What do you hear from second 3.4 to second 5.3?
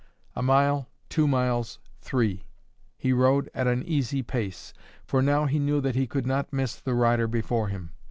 at an easy pace, for